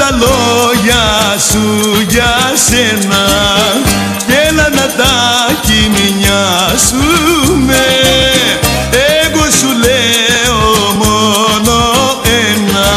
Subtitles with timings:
[0.00, 1.06] τα λόγια
[1.50, 1.66] σου
[2.08, 2.34] για
[2.68, 3.24] σένα
[4.26, 5.14] και έλα να τα
[5.60, 7.84] κοιμηνιάσουμε
[9.22, 10.60] εγώ σου λέω
[11.04, 11.76] μόνο
[12.48, 12.90] ένα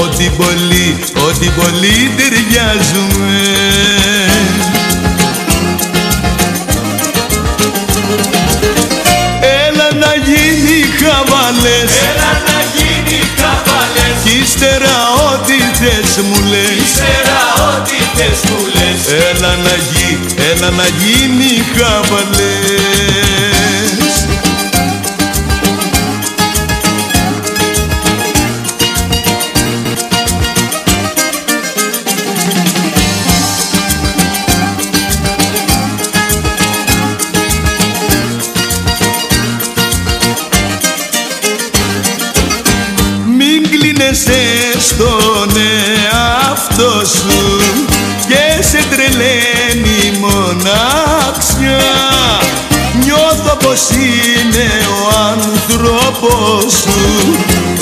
[0.00, 0.88] ότι πολύ,
[1.28, 3.40] ότι πολύ ταιριάζουμε
[16.26, 16.78] μου λες.
[16.84, 17.40] Ύστερα
[17.70, 19.00] ό,τι θες μου λες.
[19.28, 20.10] Έλα να γι,
[20.50, 22.77] έλα να γίνει χαβαλές
[56.22, 57.36] άνθρωπος σου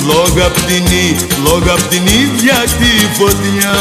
[0.06, 3.74] λόγω απ' την, ί- λόγω απ' την ίδια τη φωτιά.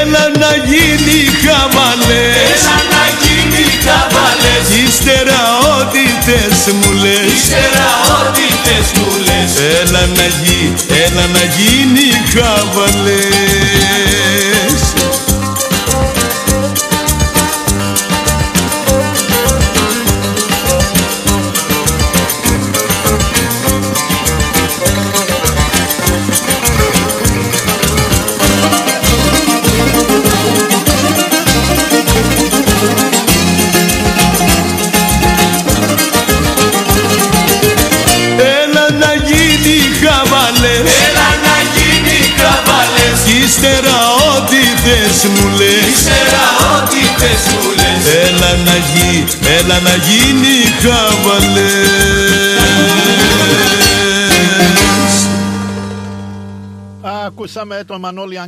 [0.00, 4.64] Έλα να γίνει χαβαλές Έλα να γίνει καβαλές.
[4.70, 5.40] Κι ύστερα
[5.78, 7.26] ό,τι θες μου λες.
[7.36, 7.88] Ύστερα
[8.20, 9.52] ό,τι θες μου λες.
[9.80, 10.62] Έλα να γι,
[11.04, 13.67] έλα να γίνει χαβαλές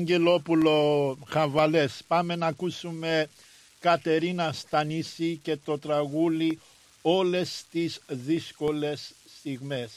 [0.01, 2.03] Αγγελόπουλο Χαβαλές.
[2.07, 3.29] Πάμε να ακούσουμε
[3.81, 6.59] Κατερίνα Στανίση και το τραγούδι
[7.03, 9.91] «Όλες τις δύσκολες στιγμές».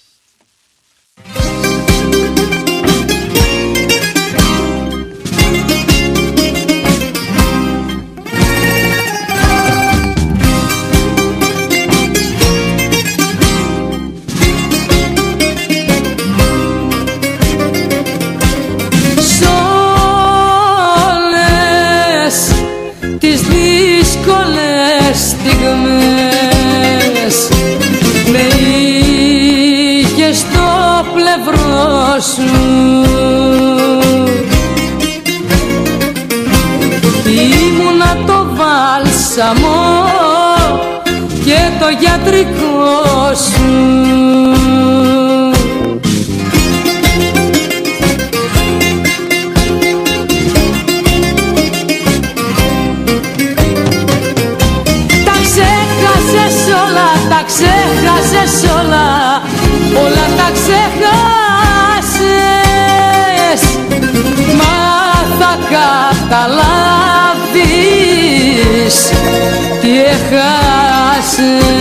[71.38, 71.72] Έχασες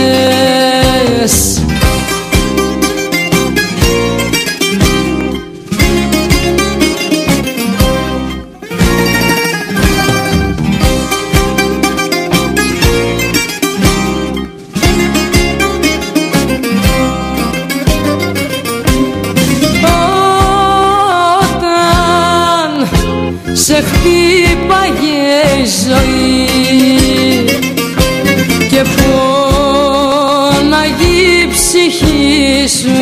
[31.93, 32.97] ψυχή σου.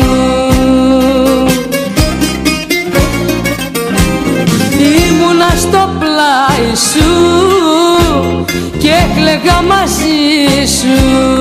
[4.78, 7.10] Ήμουνα στο πλάι σου
[8.78, 11.31] και έκλαιγα μαζί σου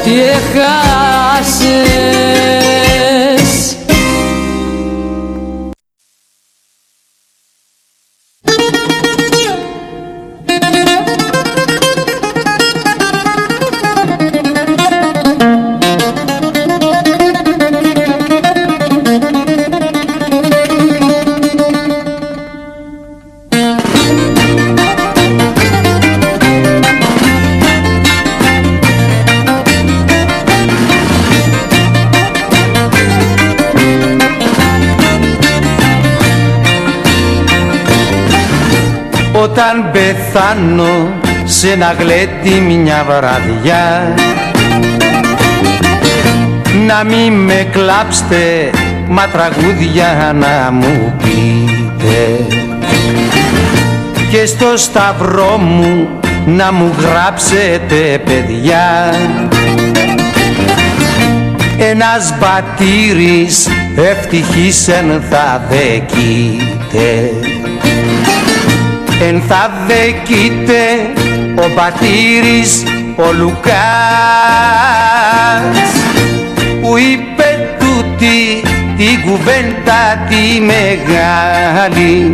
[0.05, 1.63] τι έχασες
[39.53, 44.15] Όταν πεθάνω σε ένα γλέντι μια βραδιά.
[46.87, 48.71] Να μη με κλάψτε
[49.09, 52.47] μα τραγούδια να μου πείτε.
[54.31, 56.09] Και στο σταυρό μου
[56.47, 59.15] να μου γράψετε παιδιά.
[61.79, 67.31] Ένας μπατήρης ευτυχής εν θα δεκείται
[69.29, 71.13] εν θα δεκείται
[71.55, 72.83] ο πατήρης
[73.17, 73.73] ο Λουκάς.
[76.81, 78.63] Που είπε τούτη
[78.97, 82.33] την κουβέντα τη μεγάλη.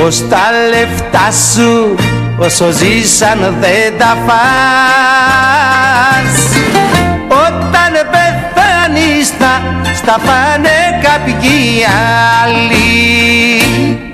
[0.00, 1.94] Πως τα λεφτά σου
[2.38, 5.16] όσο ζήσαν δεν τα φας.
[7.28, 9.62] Όταν πεθάνεις θα
[9.94, 11.84] στα πάνε κάποιοι
[12.42, 14.13] άλλοι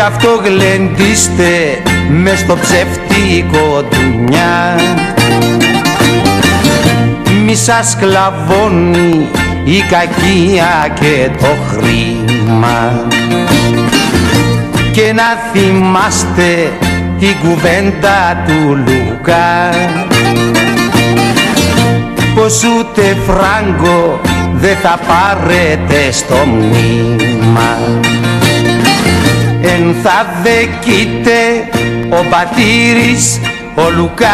[0.00, 4.80] Γι' αυτό γλεντήστε μες στο ψεύτικο ντουνιά
[7.44, 9.28] Μη σας κλαβώνει
[9.64, 13.06] η κακία και το χρήμα.
[14.92, 16.72] Και να θυμάστε
[17.18, 19.68] την κουβέντα του Λουκά.
[22.34, 24.20] Πως ούτε φράγκο
[24.54, 27.76] δεν θα πάρετε στο μνήμα
[29.62, 31.68] εν θα δεκείτε
[32.10, 33.40] ο πατήρης
[33.74, 34.30] ο Λουκάς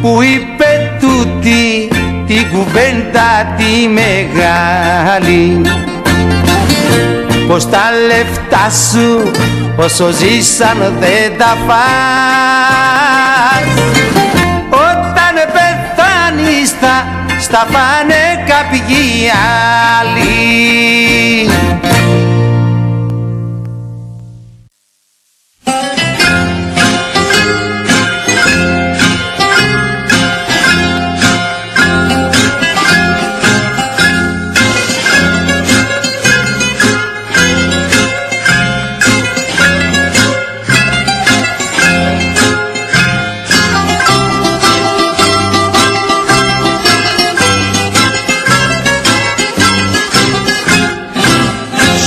[0.00, 1.88] που είπε τούτη
[2.26, 5.60] την κουβέντα τη μεγάλη.
[7.48, 9.30] Πως τα λεφτά σου
[9.76, 12.54] όσο ζήσαν δεν τα φας.
[14.70, 17.06] Όταν πεθάνεις θα
[17.40, 19.30] στα φάνε κάποιοι
[20.00, 20.54] άλλοι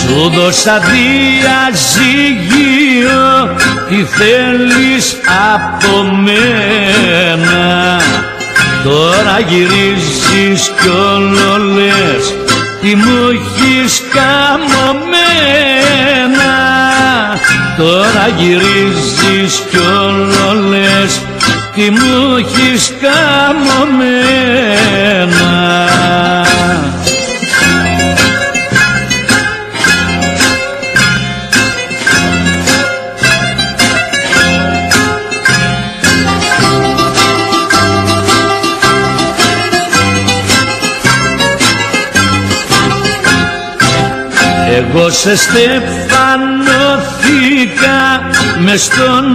[0.07, 2.05] Σου δώσα διαζύγιο
[3.89, 5.17] τι θέλεις
[5.53, 7.65] από μένα;
[8.83, 12.35] Τώρα γυρίζεις κι όλο λες
[12.81, 14.95] τι μου έχεις καμωμένα;
[17.77, 21.21] Τώρα γυρίζεις κι όλο λες
[21.75, 24.07] τι μου έχεις καμωμένα;
[45.07, 45.99] Εγώ σε στεφανωθήκα
[48.59, 49.25] μες στον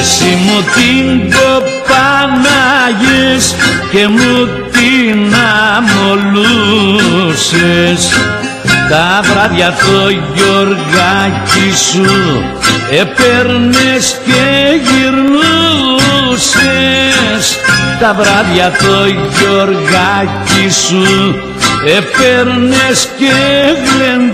[0.00, 3.44] Εσύ μου την κοπανάγες
[3.92, 4.34] και μου
[4.70, 5.20] την
[5.76, 8.02] αμολούσες.
[8.90, 10.00] Τα βράδια το
[10.34, 12.10] γιοργάκι σου
[12.90, 14.44] έπαιρνες και
[14.82, 15.44] γυρνούσες.
[18.00, 21.04] Τα βράδια το γιοργάκι σου
[21.96, 23.34] έπαιρνες και
[23.84, 24.30] γλεντούσες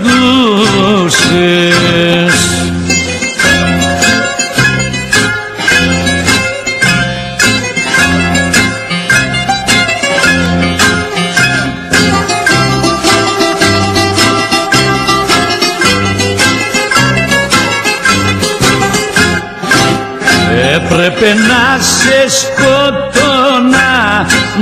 [21.07, 23.91] Έπρεπε να σε σκοτώνα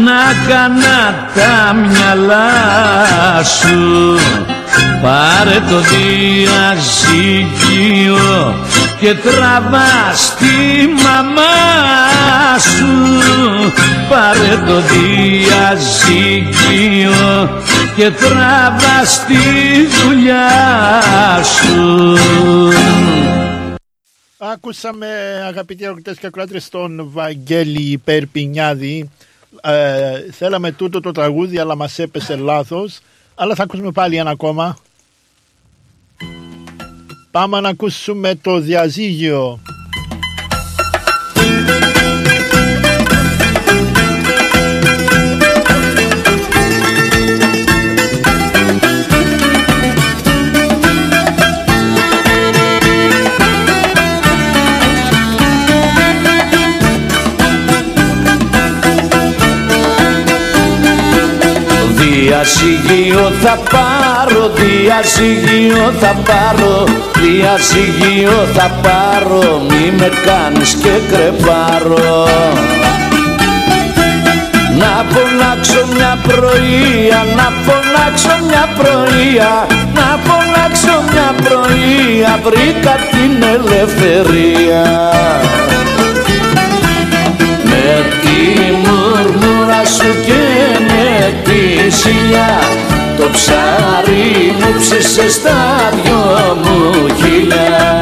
[0.05, 1.01] να κάνα
[1.35, 2.51] τα μυαλά
[3.43, 3.83] σου.
[5.01, 5.79] Πάρε το
[6.99, 7.55] διαζύγιο
[8.99, 10.57] και τραβά τη
[11.03, 11.57] μαμά
[12.59, 12.93] σου.
[14.09, 16.33] Πάρε το διαζύγιο
[17.95, 19.43] και τραβά τη
[20.01, 20.49] δουλειά
[21.43, 21.83] σου
[24.51, 25.07] Άκουσαμε
[25.47, 29.09] αγαπητοί αγροτές και ακροάτρες τον Βαγγέλη Περπινιάδη.
[29.61, 32.99] Ε, θέλαμε τούτο το τραγούδι αλλά μας έπεσε λάθος.
[33.35, 34.77] Αλλά θα ακούσουμε πάλι ένα ακόμα.
[37.31, 39.59] Πάμε να ακούσουμε το διαζύγιο.
[62.65, 66.83] Διασυγείο θα πάρω, διασυγείο θα πάρω
[67.21, 72.27] Διασυγείο θα πάρω, μη με κάνεις και κρεπάρω
[74.79, 84.83] Να φωνάξω μια πρωία, να φωνάξω μια πρωία Να φωνάξω μια πρωία, βρήκα την ελευθερία
[91.95, 92.59] τη ζηλιά
[93.17, 97.94] Το ψάρι μου ψήσε στα δυο μου χιλιά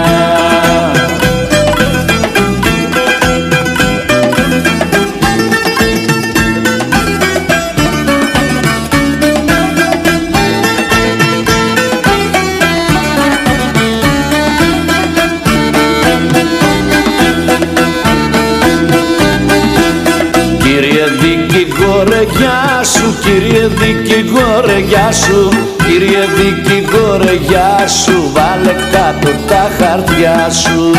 [23.24, 25.50] κύριε δικηγόρε γεια σου.
[25.86, 30.92] Κύριε δικηγόρε γεια σου, βάλε κάτω τα χαρτιά σου.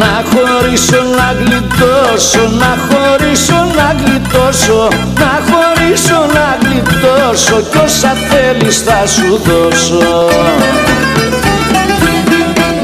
[0.00, 4.88] Να χωρίσω να γλιτώσω, να χωρίσω να γλιτώσω.
[5.18, 10.28] Να χωρίσω να γλιτώσω κι όσα θέλεις θα σου δώσω.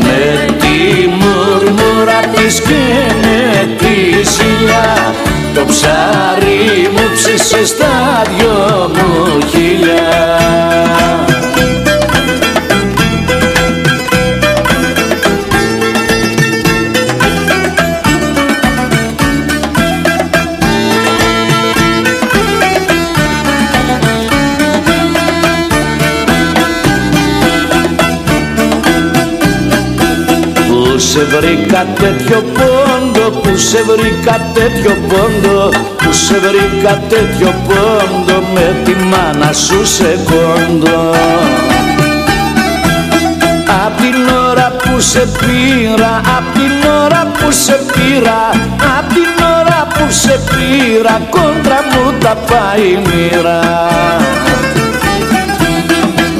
[0.02, 5.14] Με τη μουρμούρα της και με τη ζηλιά
[5.54, 10.38] το ψάρι μου ψήσε στα δυο μου χιλιά
[30.68, 32.89] Πού σε βρήκα τέτοιο πόντο, πού
[33.68, 41.14] σε βρήκα τέτοιο πόντο Πού σε βρήκα τέτοιο πόντο με τη μάνα σου σε κόντο
[43.86, 48.50] Απ' την ώρα που σε πήρα, απ' την ώρα που σε πήρα
[48.98, 53.60] Απ' την ώρα που σε πήρα, κόντρα μου τα πάει η μοίρα.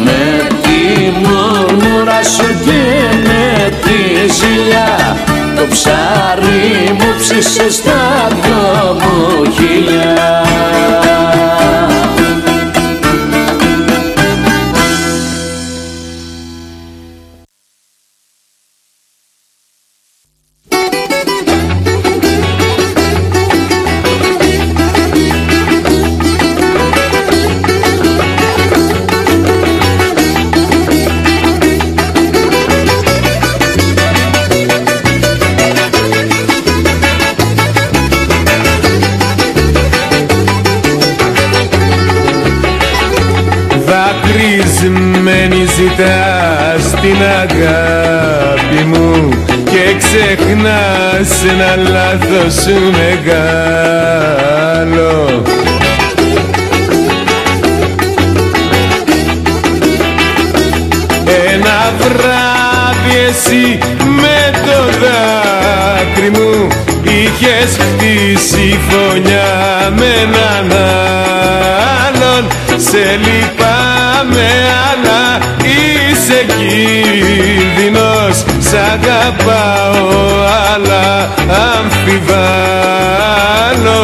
[0.05, 2.83] Με τη μουρμούρα σου και
[3.23, 5.17] με τη ζηλιά
[5.61, 10.43] το ψάρι μου ψήσε στα δυο μου χιλιά
[50.12, 54.31] ξεχνάς ένα λάθος σου μεγάλο.
[82.11, 84.02] επιβάλλω.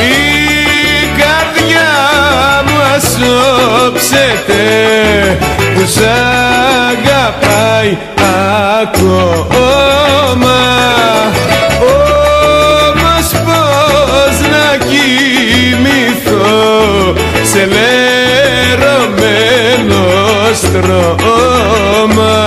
[0.00, 0.14] Η
[1.18, 1.92] καρδιά
[2.66, 2.78] μου
[3.16, 4.62] σώψετε
[5.74, 6.00] που σ'
[6.90, 7.92] αγαπάει
[8.82, 9.59] ακόμα
[20.82, 22.38] χρώμα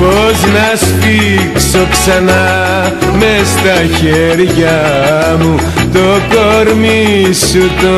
[0.00, 2.45] Πώς να σφίξω ξανά
[3.44, 4.78] στα χέρια
[5.40, 5.54] μου
[5.92, 7.92] το κορμί σου το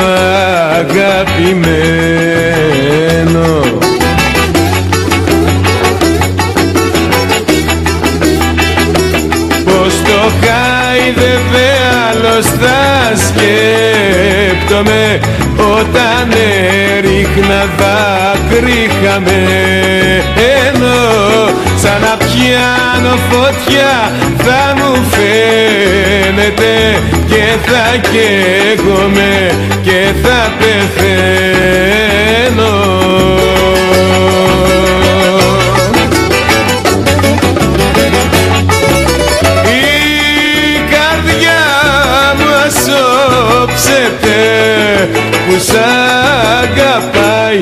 [0.79, 1.79] αγαπημένο.
[9.65, 11.69] Πως το χάιδευε
[12.11, 12.81] άλλος θα
[13.27, 15.05] σκέπτομαι
[15.57, 16.25] όταν
[16.97, 20.97] έριχνα δάκρυ χαμένο.
[21.83, 25.28] Σαν να πιάνω φωτιά θα μου φέρει
[27.67, 29.51] θα καίγομαι
[29.83, 31.97] και θα πεθαίνω.
[39.65, 41.63] Η καρδιά
[42.39, 44.41] μου ασόψεται
[45.49, 45.79] που σ'
[46.63, 47.61] αγαπάει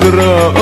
[0.00, 0.61] nuestra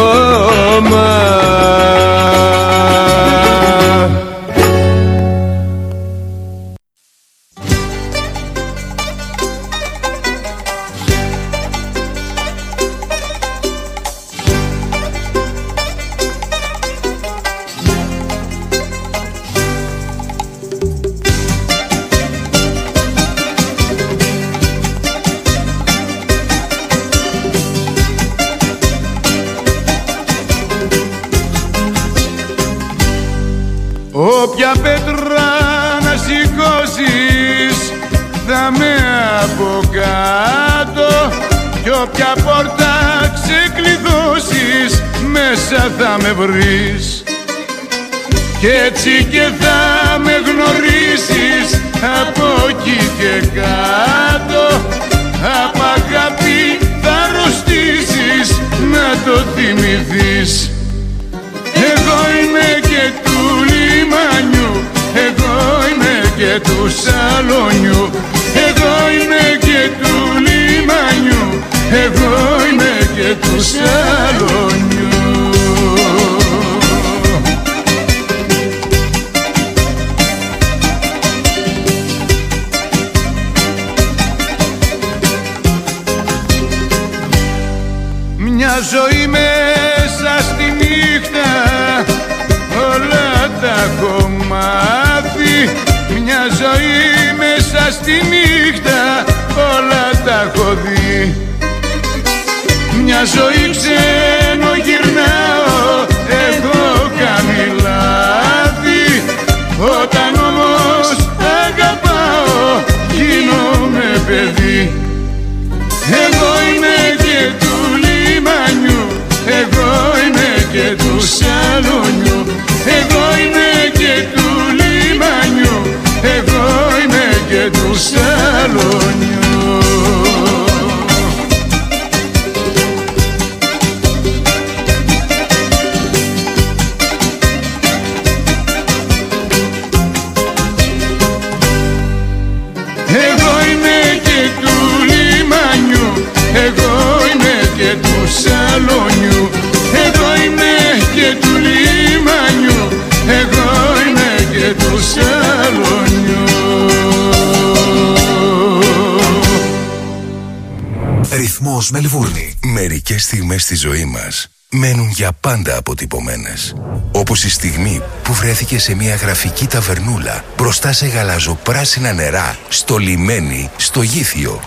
[161.80, 162.54] Ρυθμός Μελβούρνη.
[162.62, 166.74] Μερικές στιγμές στη ζωή μας μένουν για πάντα αποτυπωμένες.
[167.12, 173.70] Όπως η στιγμή που βρέθηκε σε μια γραφική ταβερνούλα μπροστά σε γαλαζοπράσινα νερά, στο λιμένι,
[173.76, 174.60] στο γήθιο.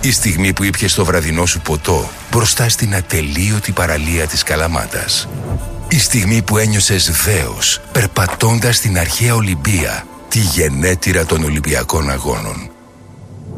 [0.00, 5.28] Η στιγμή που ήπιες το βραδινό σου ποτό μπροστά στην ατελείωτη παραλία της Καλαμάτας.
[5.88, 12.73] Η στιγμή που ένιωσες δέος περπατώντας στην αρχαία Ολυμπία, τη γενέτειρα των Ολυμπιακών Αγώνων.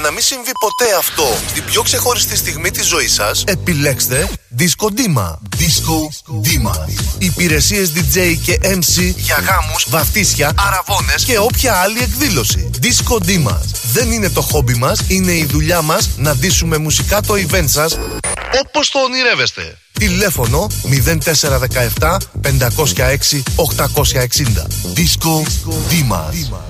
[0.00, 4.86] Για να μην συμβεί ποτέ αυτό στην πιο ξεχωριστή στιγμή της ζωής σας, επιλέξτε Disco
[4.86, 5.28] Dima.
[5.58, 5.98] Disco
[6.44, 6.74] Dima.
[7.18, 12.70] Υπηρεσίες DJ και MC για γάμους, βαφτίσια, αραβώνες και όποια άλλη εκδήλωση.
[12.82, 13.58] Disco Dima.
[13.92, 17.98] Δεν είναι το χόμπι μας, είναι η δουλειά μας να ντύσουμε μουσικά το event σας
[18.64, 19.78] όπως το ονειρεύεστε.
[19.92, 20.66] Τηλέφωνο
[21.98, 24.66] 0417 506 860.
[24.94, 25.44] Disco
[25.90, 26.69] Dimas.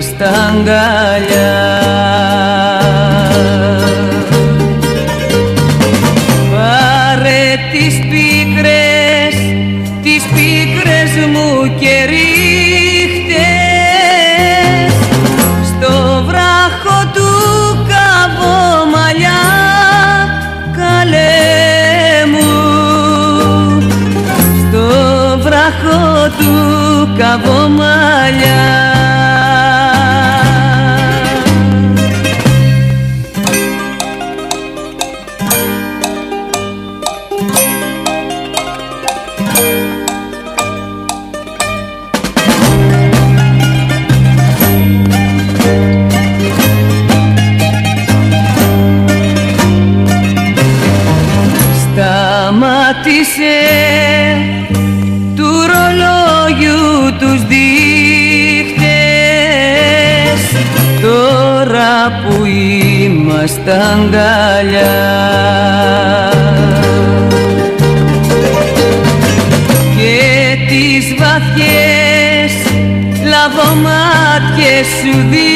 [0.00, 1.79] Είμαστε αγκαλιά
[62.08, 64.82] που είμαστε αγκαλιά
[69.96, 72.52] και τις βαθιές
[73.24, 75.49] λαβομάτιες σου δείχτες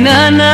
[0.00, 0.53] na na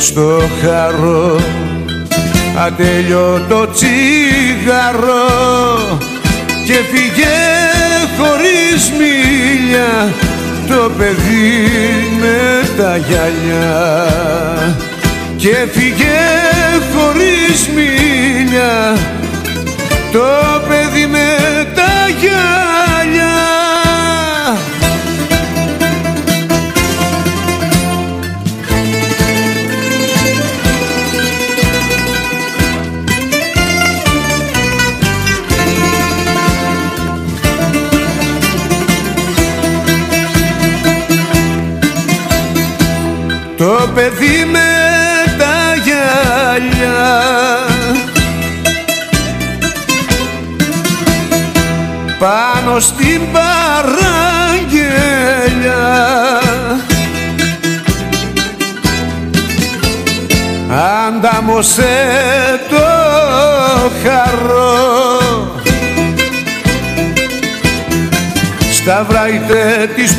[0.00, 1.40] στο χαρό.
[2.66, 5.28] Ατέλειωτο τσιγαρό
[6.66, 7.38] και φύγε
[8.18, 10.12] χωρίς μίλια
[10.68, 11.68] το παιδί
[12.20, 14.06] με τα γυαλιά.
[15.36, 16.18] Και φύγε
[16.94, 17.19] χωρίς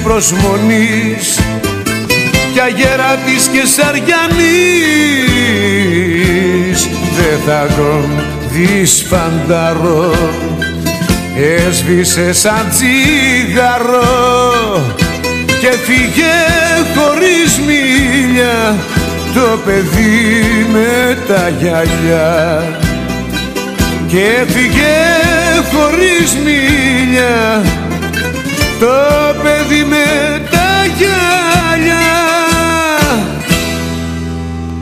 [0.03, 1.39] προσμονής
[2.53, 3.99] κι αγέρα της και σαριανής
[7.15, 10.13] δεν θα τον δεις φανταρό
[11.67, 14.01] έσβησε σαν τσιγαρό
[15.61, 16.33] και φύγε
[16.95, 18.75] χωρίς μίλια
[19.33, 22.63] το παιδί με τα γυαλιά.
[24.07, 24.97] Και φύγε
[25.73, 27.61] χωρίς μίλια
[28.81, 30.05] το παιδί με
[30.51, 32.11] τα γυαλιά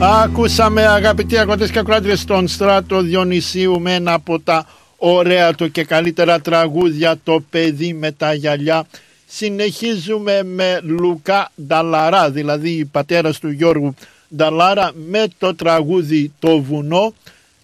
[0.00, 5.84] Ακούσαμε αγαπητοί αγροτές και ακροάτριες στον Στράτο Διονυσίου με ένα από τα ωραία του και
[5.84, 8.86] καλύτερα τραγούδια το παιδί με τα γυαλιά.
[9.26, 13.94] Συνεχίζουμε με Λουκά Νταλαρά, δηλαδή πατέρας του Γιώργου
[14.36, 17.14] Νταλάρα με το τραγούδι «Το βουνό».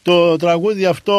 [0.02, 1.14] Το τραγούδι αυτό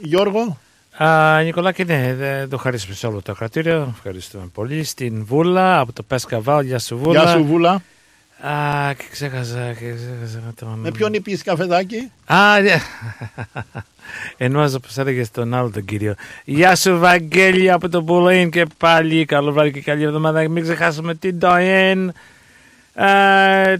[0.00, 0.58] Γιώργο
[1.04, 3.92] Α, Νικολάκη, ναι, δεν το χαρίσουμε σε όλο το κρατήριο.
[3.96, 4.84] Ευχαριστούμε πολύ.
[4.84, 7.22] Στην Βούλα, από το Πέσκαβάλ, γεια σου Βούλα.
[7.22, 7.82] Γεια σου Βούλα.
[8.40, 10.78] Α, και ξέχασα, και ξέχασα τον...
[10.78, 12.80] Με ποιον είπες καφεδάκι; Α, ναι.
[14.46, 16.14] Ενώ όπως έλεγες τον άλλο τον κύριο.
[16.44, 20.48] Γεια σου Βαγγέλη από το Μπουλίν και πάλι καλό βράδυ και καλή εβδομάδα.
[20.48, 22.12] Μην ξεχάσουμε την Ντοέν,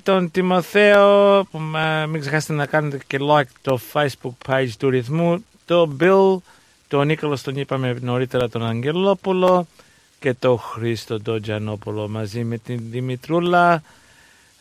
[0.03, 1.61] τον Τιμοθέο, που,
[2.09, 6.37] μην ξεχάσετε να κάνετε και like το Facebook page του ρυθμού, το Bill,
[6.89, 9.67] τον Νίκολο τον είπαμε νωρίτερα τον Αγγελόπουλο
[10.19, 13.83] και το Χρήστο τον Τζανόπουλο μαζί με την Δημητρούλα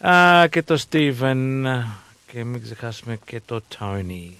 [0.08, 1.68] α, και το Στίβεν
[2.32, 4.38] και μην ξεχάσουμε και το Τόνι.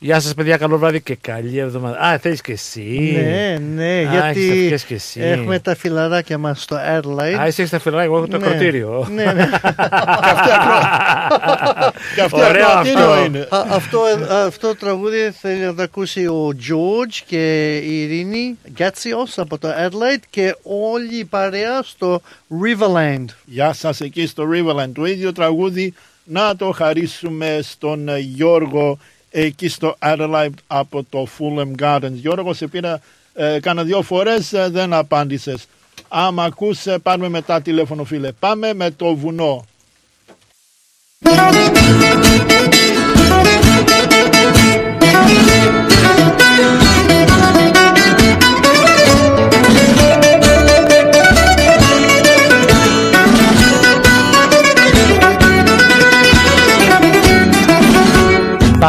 [0.00, 1.98] Γεια σας παιδιά, καλό βράδυ και καλή εβδομάδα.
[1.98, 3.12] Α, θέλεις και εσύ.
[3.24, 5.20] Ναι, ναι, Α, γιατί έχεις και εσύ.
[5.20, 7.36] έχουμε τα φιλαράκια μας στο Adelaide.
[7.40, 8.46] Α, εσύ έχεις τα φιλαράκια, εγώ έχω το Ναι.
[8.46, 9.08] ακροτήριο.
[9.14, 9.48] Ναι, ναι.
[9.50, 13.24] Και αυτή ακρο- και αυτή Ωραίο ακροατήριο αυτό.
[13.24, 13.38] είναι.
[13.50, 14.00] Α, αυτό,
[14.46, 19.68] αυτό το τραγούδι θέλει να το ακούσει ο George και η Ειρήνη Γκάτσιος από το
[19.68, 22.20] Adelaide και όλη η παρέα στο
[22.64, 23.24] Riverland.
[23.44, 24.90] Γεια σας εκεί στο Riverland.
[24.94, 28.98] Το ίδιο τραγούδι να το χαρίσουμε στον ε, Γιώργο
[29.30, 32.12] εκεί στο Adelaide από το Fulham Gardens.
[32.12, 33.00] Γιώργος, σε πήρα
[33.34, 35.66] ε, κάνα δύο φορές, ε, δεν απάντησες.
[36.08, 38.32] Άμα ακούς, ε, πάρουμε μετά τηλέφωνο φίλε.
[38.32, 39.64] Πάμε με το βουνό.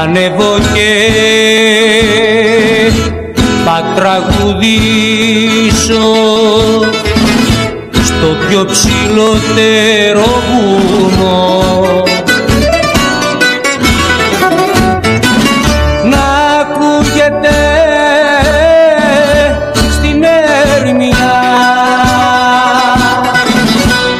[0.01, 0.91] Θα ανέβω και
[3.65, 5.25] θα τραγουδήσω
[8.03, 12.03] στο πιο ψηλότερο βουνό.
[16.09, 16.25] Να
[16.59, 17.59] ακούγεται
[19.91, 20.23] στην
[20.77, 21.33] έρμια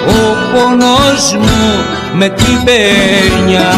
[0.07, 0.11] ο
[0.53, 3.69] πόνος μου με την πένια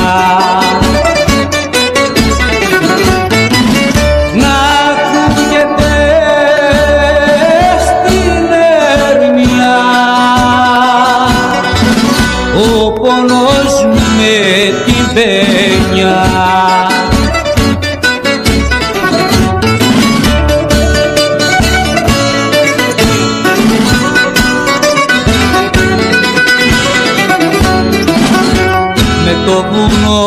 [29.52, 30.24] το βουνό.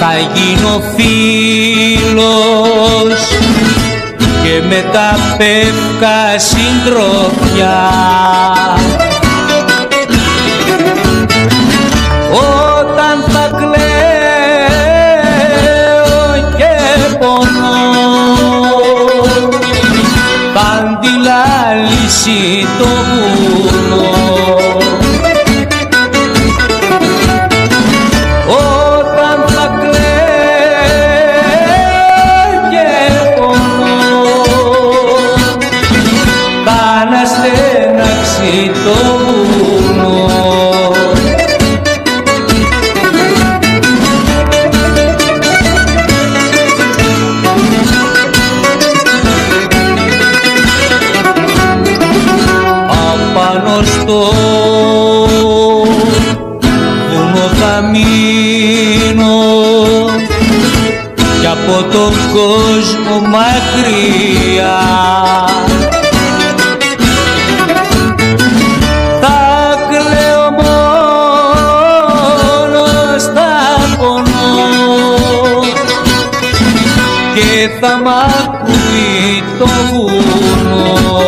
[0.00, 2.00] Θα γίνω φίλος
[4.42, 7.78] και με τα πεύκα συντροφιά
[77.38, 81.18] και θα μ' ακούει το βουνό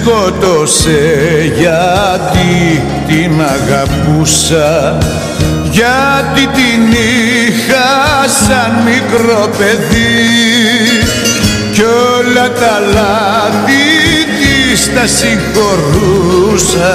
[0.00, 1.00] σκότωσε
[1.58, 4.98] γιατί την αγαπούσα
[5.70, 10.26] γιατί την είχα σαν μικρό παιδί
[11.72, 13.86] κι όλα τα λάθη
[14.38, 16.94] της τα συγχωρούσα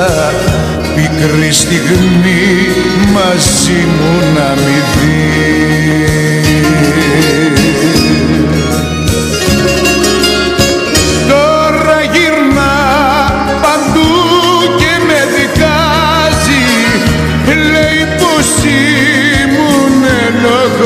[0.96, 2.48] πικρή στιγμή
[3.14, 5.44] μαζί μου να μην δεις.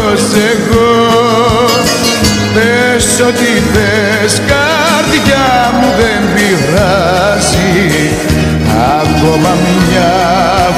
[0.08, 0.95] μόνος εγώ
[2.53, 7.76] Πες ό,τι θες καρδιά μου δεν πειράζει.
[9.01, 9.51] Ακόμα
[9.89, 10.16] μια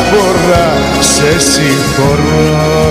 [0.10, 0.70] φορά
[1.00, 2.90] σε συγχωρώ.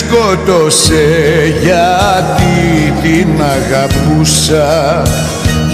[0.00, 1.06] Σκότωσε
[1.60, 5.02] γιατί την αγαπούσα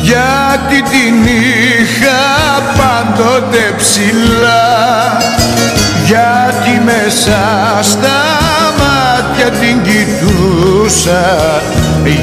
[0.03, 2.23] γιατί την είχα
[2.77, 5.19] πάντοτε ψηλά
[6.07, 7.41] γιατί μέσα
[7.83, 8.21] στα
[8.79, 11.25] μάτια την κοιτούσα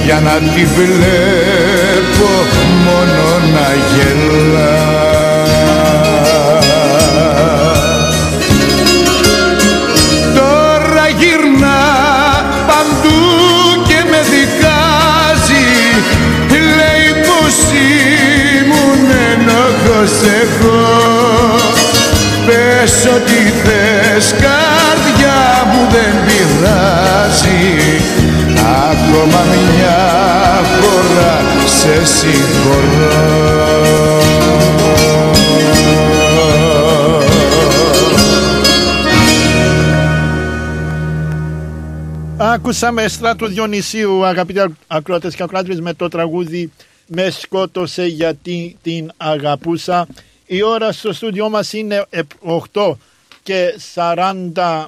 [0.05, 2.31] για να τη βλέπω
[2.85, 5.02] μόνο να γελά
[20.03, 20.81] ενοχός εγώ
[22.45, 28.01] Πες ό,τι θες καρδιά μου δεν πειράζει.
[28.91, 29.99] Ακόμα μια
[30.79, 33.41] φορά σε συγχωρώ.
[42.37, 46.71] Άκουσαμε στράτο Διονυσίου, αγαπητοί ακροατές και ακροάτρες, με το τραγούδι
[47.15, 50.07] «Με σκότωσε γιατί την αγαπούσα».
[50.45, 52.05] Η ώρα στο στούντιό μας είναι
[52.73, 52.97] 8
[53.43, 54.85] και 49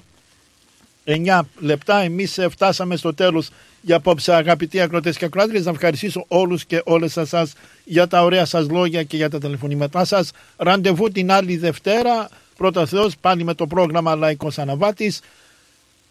[1.59, 1.99] λεπτά.
[1.99, 3.49] Εμείς φτάσαμε στο τέλος
[3.81, 5.65] για απόψε αγαπητοί ακροατές και ακροάτρες.
[5.65, 7.53] Να ευχαριστήσω όλους και όλες εσάς
[7.83, 10.31] για τα ωραία σας λόγια και για τα τηλεφωνήματά σας.
[10.57, 12.29] Ραντεβού την άλλη Δευτέρα.
[12.57, 15.21] Πρώτα Θεός πάλι με το πρόγραμμα Λαϊκός Αναβάτης.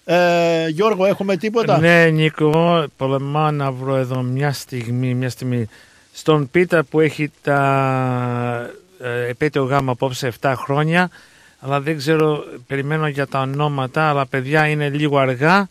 [0.04, 5.68] Ε, Γιώργο, έχουμε τίποτα; Ναι, Νίκο, πολεμάω να βρω εδώ μια στιγμή, μια στιγμή.
[6.16, 11.10] Στον Πίτα που έχει τα ε, επέτειο γάμα απόψε 7 χρόνια,
[11.60, 15.56] αλλά δεν ξέρω, περιμένω για τα ονόματα, αλλά παιδιά είναι λίγο αργά.
[15.58, 15.68] Α,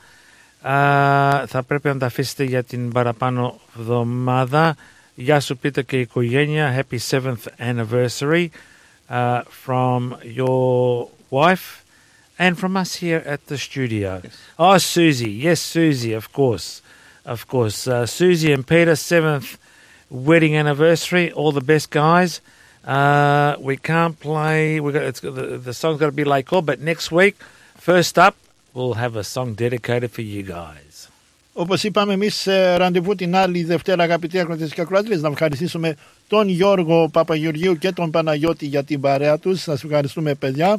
[1.48, 4.76] θα πρέπει να τα αφήσετε για την παραπάνω εβδομάδα.
[5.16, 6.76] Γεια σου Πίτα και η οικογένεια.
[6.92, 8.48] Happy 7th anniversary
[9.10, 11.84] uh, from your wife.
[12.40, 14.22] and from us here at the studio.
[14.58, 15.32] Oh, Susie.
[15.32, 16.82] Yes, Susie, of course.
[17.26, 17.88] Of course.
[17.88, 19.58] Uh, Susie and Peter, seventh
[20.14, 21.32] wedding anniversary.
[21.32, 22.42] All the best, guys.
[22.86, 24.80] Uh, we can't play.
[24.80, 27.36] We got it's, the, the song's got to be like all, but next week,
[27.78, 28.36] first up,
[28.74, 31.10] we'll have a song dedicated for you guys.
[31.56, 35.96] Όπως είπαμε εμείς σε ραντεβού την άλλη Δευτέρα αγαπητοί ακροτές και ακροάτρες να ευχαριστήσουμε
[36.28, 39.62] τον Γιώργο Παπαγεωργίου και τον Παναγιώτη για την παρέα τους.
[39.62, 40.78] Σας ευχαριστούμε παιδιά.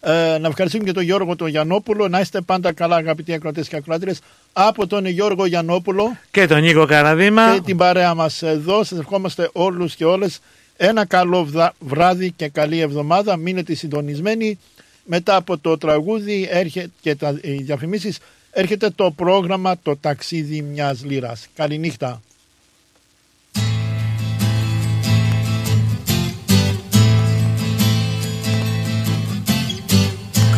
[0.00, 2.08] Ε, να ευχαριστούμε και τον Γιώργο τον Γιαννόπουλο.
[2.08, 4.20] Να είστε πάντα καλά, αγαπητοί ακροατές και ακροάτριες.
[4.52, 8.84] Από τον Γιώργο Γιαννόπουλο και τον Νίκο Καραδίμα και την παρέα μας εδώ.
[8.84, 10.40] Σας ευχόμαστε όλους και όλες
[10.76, 13.36] ένα καλό βράδυ και καλή εβδομάδα.
[13.36, 14.58] Μείνετε συντονισμένοι.
[15.04, 18.18] Μετά από το τραγούδι έρχεται και τα διαφημίσεις
[18.50, 21.46] έρχεται το πρόγραμμα Το ταξίδι μιας λίρας.
[21.54, 22.22] Καληνύχτα.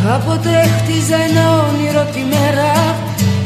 [0.09, 2.73] Κάποτε χτίζα ένα όνειρο τη μέρα.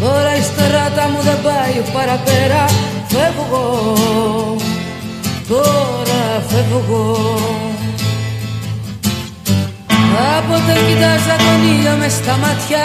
[0.01, 2.65] Τώρα η στράτα μου δεν πάει παραπέρα.
[3.13, 3.67] Φεύγω,
[5.49, 7.05] τώρα φεύγω
[10.15, 12.85] Κάποτε κοιτάζα τον ήλιο μες στα μάτια.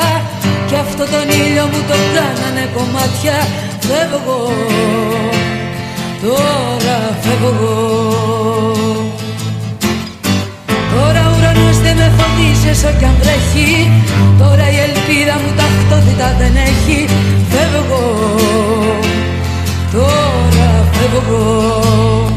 [0.67, 3.37] Κι αυτό τον ήλιο μου τον κάνανε κομμάτια.
[3.87, 4.39] Φεύγω,
[6.21, 8.76] τώρα φεύγω
[11.37, 13.91] Τώρα ο ουρανός δεν με φοβίζει όσο κι αν βρέχει
[14.39, 16.99] Τώρα η ελπίδα μου ταυτότητα δεν έχει.
[17.51, 18.05] Φεύγω,
[19.91, 22.36] τώρα φεύγω Φεύγω,